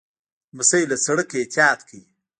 [0.53, 2.01] لمسی له سړک نه احتیاط کوي.